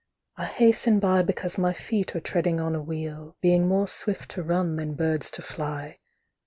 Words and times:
I 0.35 0.45
hasten 0.45 0.99
by 0.99 1.21
Because 1.21 1.59
my 1.59 1.73
feet 1.73 2.15
are 2.15 2.19
treading 2.19 2.59
on 2.59 2.73
a 2.73 2.81
wheel, 2.81 3.35
Being 3.39 3.67
more 3.67 3.87
swift 3.87 4.31
to 4.31 4.41
run 4.41 4.75
than 4.77 4.95
birds 4.95 5.29
to 5.29 5.43
fly. 5.43 5.99